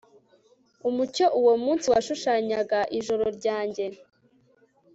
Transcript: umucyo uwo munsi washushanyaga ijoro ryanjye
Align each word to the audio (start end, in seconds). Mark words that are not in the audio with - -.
umucyo 0.89 1.25
uwo 1.39 1.53
munsi 1.63 1.85
washushanyaga 1.93 2.79
ijoro 2.99 3.25
ryanjye 3.37 3.85